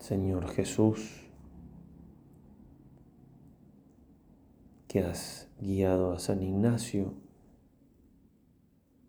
Señor 0.00 0.48
Jesús, 0.48 1.25
que 4.88 5.00
has 5.00 5.48
guiado 5.60 6.12
a 6.12 6.18
San 6.18 6.42
Ignacio 6.42 7.14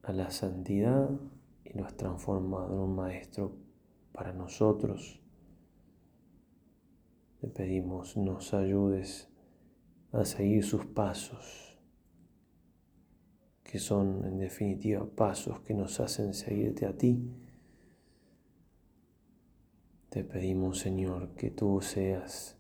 a 0.03 0.13
la 0.13 0.31
santidad 0.31 1.09
y 1.65 1.77
lo 1.77 1.85
has 1.85 1.95
transformado 1.97 2.73
en 2.73 2.79
un 2.79 2.95
maestro 2.95 3.57
para 4.13 4.31
nosotros. 4.31 5.19
Te 7.41 7.47
pedimos 7.47 8.15
nos 8.15 8.53
ayudes 8.53 9.29
a 10.13 10.23
seguir 10.23 10.63
sus 10.63 10.85
pasos, 10.85 11.77
que 13.63 13.79
son 13.79 14.25
en 14.25 14.39
definitiva 14.39 15.05
pasos 15.05 15.59
que 15.59 15.73
nos 15.73 15.99
hacen 15.99 16.33
seguirte 16.33 16.85
a 16.85 16.97
ti. 16.97 17.29
Te 20.09 20.23
pedimos, 20.23 20.79
Señor, 20.79 21.35
que 21.35 21.51
tú 21.51 21.81
seas 21.81 22.57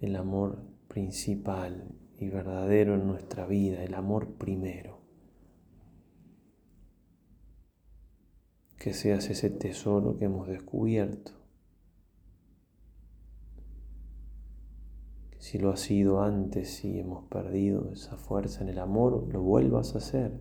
el 0.00 0.16
amor 0.16 0.67
principal 0.88 1.94
y 2.18 2.28
verdadero 2.28 2.94
en 2.94 3.06
nuestra 3.06 3.46
vida, 3.46 3.84
el 3.84 3.94
amor 3.94 4.34
primero. 4.34 4.98
Que 8.78 8.92
seas 8.92 9.30
ese 9.30 9.50
tesoro 9.50 10.18
que 10.18 10.24
hemos 10.24 10.48
descubierto. 10.48 11.32
Si 15.38 15.58
lo 15.58 15.70
has 15.70 15.80
sido 15.80 16.22
antes 16.22 16.84
y 16.84 16.98
hemos 16.98 17.24
perdido 17.24 17.92
esa 17.92 18.16
fuerza 18.16 18.62
en 18.62 18.68
el 18.68 18.78
amor, 18.78 19.32
lo 19.32 19.40
vuelvas 19.40 19.94
a 19.94 19.98
hacer. 19.98 20.40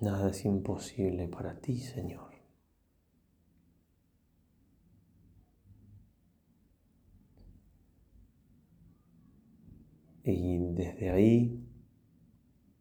Nada 0.00 0.30
es 0.30 0.44
imposible 0.44 1.28
para 1.28 1.60
ti, 1.60 1.78
Señor. 1.78 2.33
Y 10.24 10.58
desde 10.58 11.10
ahí, 11.10 11.62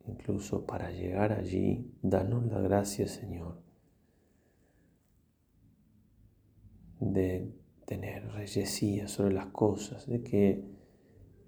incluso 0.07 0.65
para 0.65 0.91
llegar 0.91 1.33
allí, 1.33 1.93
danos 2.01 2.45
la 2.45 2.61
gracia, 2.61 3.05
Señor, 3.05 3.61
de 7.01 7.53
tener 7.85 8.31
reyesía 8.31 9.09
sobre 9.09 9.33
las 9.33 9.47
cosas, 9.47 10.07
de 10.07 10.23
que 10.23 10.63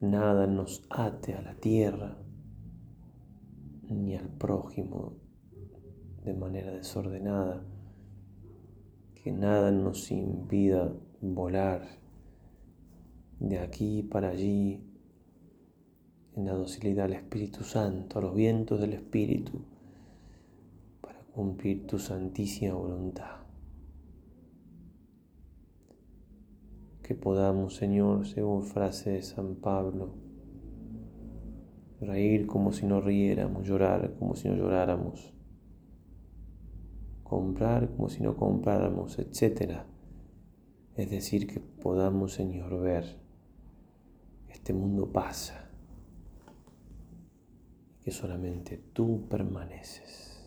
nada 0.02 0.48
nos 0.48 0.86
ate 0.90 1.34
a 1.34 1.42
la 1.42 1.56
tierra 1.56 2.18
ni 3.90 4.16
al 4.16 4.28
prójimo 4.28 5.16
de 6.26 6.34
manera 6.34 6.72
desordenada, 6.72 7.64
que 9.24 9.32
nada 9.32 9.72
nos 9.72 10.12
impida 10.12 10.94
volar 11.22 11.88
de 13.40 13.60
aquí 13.60 14.04
para 14.04 14.30
allí 14.30 14.95
en 16.36 16.46
la 16.46 16.54
docilidad 16.54 17.06
al 17.06 17.14
Espíritu 17.14 17.64
Santo, 17.64 18.20
a 18.20 18.22
los 18.22 18.36
vientos 18.36 18.80
del 18.80 18.94
Espíritu, 18.94 19.62
para 21.02 21.20
cumplir 21.34 21.88
tu 21.88 21.98
santísima 21.98 22.74
voluntad. 22.74 23.38
Que 27.02 27.16
podamos, 27.16 27.76
Señor, 27.76 28.28
según 28.28 28.64
frase 28.64 29.12
de 29.12 29.22
San 29.22 29.56
Pablo, 29.56 30.16
reír 32.02 32.48
como 32.48 32.74
si 32.74 32.86
no 32.86 33.00
riéramos, 33.00 33.66
llorar 33.66 34.16
como 34.20 34.36
si 34.36 34.50
no 34.50 34.56
lloráramos, 34.56 35.34
comprar 37.24 37.90
como 37.92 38.10
si 38.10 38.24
no 38.24 38.36
compráramos, 38.36 39.20
etc. 39.20 39.84
Es 40.96 41.10
decir, 41.10 41.48
que 41.48 41.60
podamos, 41.60 42.34
Señor, 42.34 42.82
ver 42.82 43.24
este 44.50 44.74
mundo 44.74 45.12
pasa 45.12 45.65
que 48.06 48.12
solamente 48.12 48.78
tú 48.94 49.28
permaneces. 49.28 50.40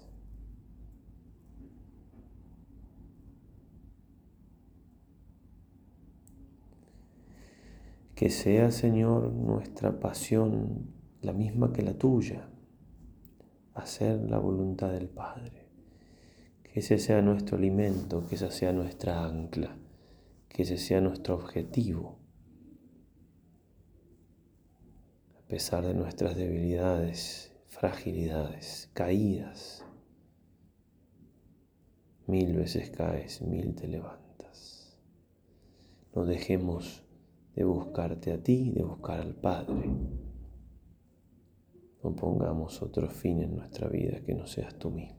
Que 8.15 8.31
sea, 8.31 8.71
Señor, 8.71 9.33
nuestra 9.33 9.99
pasión 9.99 10.95
la 11.21 11.33
misma 11.33 11.73
que 11.73 11.83
la 11.83 11.95
tuya, 11.95 12.49
hacer 13.75 14.21
la 14.31 14.39
voluntad 14.39 14.93
del 14.93 15.09
Padre. 15.09 15.67
Que 16.63 16.79
ese 16.79 16.99
sea 16.99 17.21
nuestro 17.23 17.57
alimento, 17.57 18.25
que 18.29 18.37
esa 18.37 18.53
sea 18.53 18.73
nuestra 18.73 19.25
ancla, 19.25 19.77
que 20.49 20.63
ese 20.63 20.79
sea 20.79 21.01
nuestro 21.01 21.35
objetivo. 21.35 22.18
A 25.49 25.51
pesar 25.51 25.83
de 25.83 25.95
nuestras 25.95 26.37
debilidades, 26.37 27.51
fragilidades, 27.69 28.91
caídas, 28.93 29.83
mil 32.27 32.53
veces 32.53 32.91
caes, 32.91 33.41
mil 33.41 33.75
te 33.75 33.89
levantas. 33.89 34.99
No 36.15 36.27
dejemos 36.27 37.03
de 37.55 37.65
buscarte 37.65 38.31
a 38.31 38.43
ti, 38.43 38.73
de 38.73 38.83
buscar 38.83 39.21
al 39.21 39.35
Padre. 39.35 39.91
No 42.05 42.15
pongamos 42.15 42.83
otro 42.83 43.09
fin 43.09 43.41
en 43.41 43.57
nuestra 43.57 43.89
vida 43.89 44.21
que 44.21 44.35
no 44.35 44.47
seas 44.47 44.75
tú 44.75 44.91
mismo. 44.91 45.17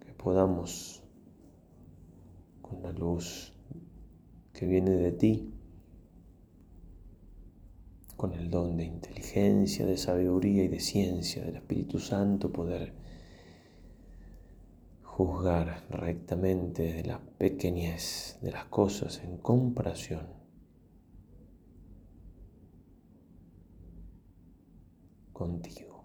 Que 0.00 0.12
podamos, 0.28 1.02
con 2.60 2.82
la 2.82 2.92
luz 2.92 3.54
que 4.52 4.66
viene 4.66 4.90
de 4.90 5.12
ti, 5.12 5.54
con 8.14 8.34
el 8.34 8.50
don 8.50 8.76
de 8.76 8.84
inteligencia, 8.84 9.86
de 9.86 9.96
sabiduría 9.96 10.64
y 10.64 10.68
de 10.68 10.80
ciencia 10.80 11.42
del 11.42 11.56
Espíritu 11.56 11.98
Santo, 11.98 12.52
poder 12.52 12.92
juzgar 15.02 15.86
rectamente 15.88 16.82
de 16.92 17.04
la 17.04 17.20
pequeñez 17.38 18.36
de 18.42 18.52
las 18.52 18.66
cosas 18.66 19.22
en 19.24 19.38
comparación 19.38 20.26
contigo. 25.32 25.97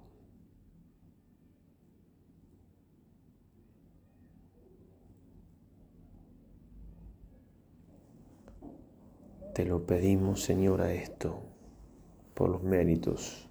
Te 9.54 9.66
lo 9.66 9.86
pedimos, 9.86 10.42
Señora, 10.42 10.94
esto 10.94 11.44
por 12.34 12.50
los 12.50 12.64
méritos 12.64 13.48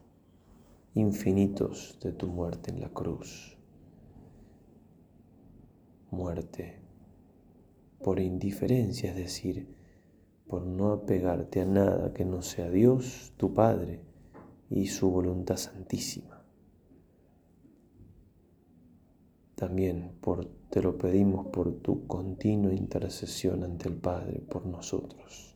infinitos 0.94 1.98
de 2.02 2.12
tu 2.12 2.26
muerte 2.26 2.72
en 2.72 2.80
la 2.80 2.88
cruz 2.88 3.56
muerte 6.10 6.80
por 8.02 8.18
indiferencia, 8.18 9.10
es 9.10 9.16
decir, 9.16 9.76
por 10.48 10.62
no 10.66 10.92
apegarte 10.92 11.60
a 11.60 11.66
nada 11.66 12.12
que 12.12 12.24
no 12.24 12.42
sea 12.42 12.68
Dios, 12.68 13.32
tu 13.36 13.54
Padre, 13.54 14.00
y 14.70 14.86
su 14.86 15.08
voluntad 15.08 15.56
santísima. 15.56 16.44
También 19.54 20.16
por, 20.20 20.46
te 20.68 20.82
lo 20.82 20.98
pedimos 20.98 21.46
por 21.46 21.72
tu 21.76 22.08
continua 22.08 22.74
intercesión 22.74 23.62
ante 23.62 23.88
el 23.88 23.94
Padre 23.94 24.40
por 24.40 24.66
nosotros. 24.66 25.51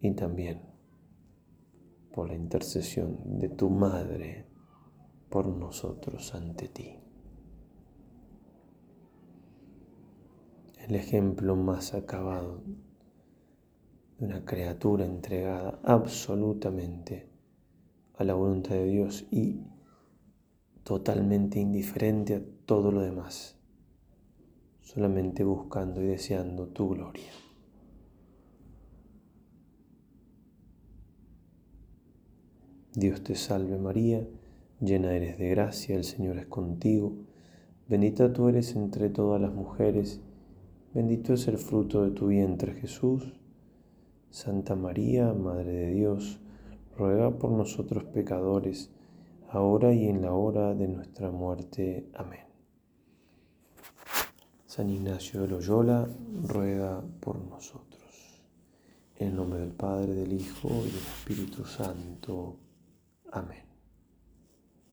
Y 0.00 0.12
también 0.12 0.62
por 2.12 2.28
la 2.28 2.34
intercesión 2.34 3.38
de 3.38 3.48
tu 3.48 3.70
Madre 3.70 4.46
por 5.28 5.46
nosotros 5.46 6.34
ante 6.34 6.68
ti. 6.68 6.98
El 10.88 10.96
ejemplo 10.96 11.54
más 11.54 11.94
acabado 11.94 12.62
de 14.18 14.26
una 14.26 14.44
criatura 14.44 15.04
entregada 15.04 15.78
absolutamente 15.84 17.30
a 18.14 18.24
la 18.24 18.34
voluntad 18.34 18.74
de 18.74 18.86
Dios 18.86 19.26
y 19.30 19.62
totalmente 20.82 21.60
indiferente 21.60 22.34
a 22.34 22.42
todo 22.66 22.90
lo 22.90 23.00
demás, 23.02 23.56
solamente 24.80 25.44
buscando 25.44 26.02
y 26.02 26.06
deseando 26.06 26.68
tu 26.68 26.88
gloria. 26.88 27.30
Dios 33.00 33.22
te 33.22 33.34
salve 33.34 33.78
María, 33.78 34.28
llena 34.78 35.14
eres 35.14 35.38
de 35.38 35.48
gracia, 35.48 35.96
el 35.96 36.04
Señor 36.04 36.36
es 36.36 36.44
contigo, 36.44 37.14
bendita 37.88 38.30
tú 38.30 38.50
eres 38.50 38.76
entre 38.76 39.08
todas 39.08 39.40
las 39.40 39.54
mujeres, 39.54 40.20
bendito 40.92 41.32
es 41.32 41.48
el 41.48 41.56
fruto 41.56 42.04
de 42.04 42.10
tu 42.10 42.26
vientre 42.26 42.74
Jesús. 42.74 43.32
Santa 44.28 44.76
María, 44.76 45.32
Madre 45.32 45.72
de 45.72 45.92
Dios, 45.92 46.40
ruega 46.94 47.30
por 47.30 47.52
nosotros 47.52 48.04
pecadores, 48.04 48.90
ahora 49.48 49.94
y 49.94 50.06
en 50.06 50.20
la 50.20 50.34
hora 50.34 50.74
de 50.74 50.86
nuestra 50.86 51.30
muerte. 51.30 52.06
Amén. 52.12 52.44
San 54.66 54.90
Ignacio 54.90 55.40
de 55.40 55.48
Loyola, 55.48 56.06
ruega 56.46 57.02
por 57.20 57.38
nosotros. 57.38 58.44
En 59.16 59.28
el 59.28 59.36
nombre 59.36 59.60
del 59.60 59.72
Padre, 59.72 60.12
del 60.12 60.34
Hijo 60.34 60.68
y 60.68 60.88
del 60.88 60.96
Espíritu 60.96 61.64
Santo. 61.64 62.58
Amén. 63.32 63.69